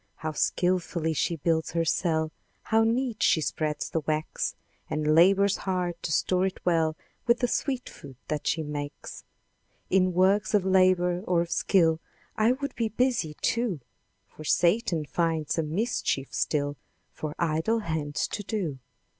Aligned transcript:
How 0.15 0.31
skilfully 0.31 1.13
she 1.13 1.35
builds 1.35 1.73
her 1.73 1.85
cell! 1.85 2.31
How 2.63 2.83
neat 2.83 3.21
she 3.21 3.39
spreads 3.39 3.87
the 3.87 3.99
wax! 3.99 4.55
And 4.89 5.13
labours 5.13 5.57
hard 5.57 6.01
to 6.01 6.11
store 6.11 6.47
it 6.47 6.59
well 6.65 6.95
With 7.27 7.37
the 7.37 7.47
sweet 7.47 7.87
food 7.87 8.17
she 8.43 8.63
makes. 8.63 9.23
In 9.91 10.13
works 10.15 10.55
of 10.55 10.65
labour 10.65 11.21
or 11.27 11.41
of 11.41 11.51
skill, 11.51 11.99
I 12.35 12.51
would 12.53 12.73
be 12.75 12.89
busy, 12.89 13.35
too; 13.43 13.79
For 14.25 14.43
Satan 14.43 15.05
finds 15.05 15.53
some 15.53 15.75
mischief 15.75 16.33
still 16.33 16.77
For 17.13 17.35
idle 17.37 17.81
hands 17.81 18.27
to 18.29 18.41
do. 18.41 18.79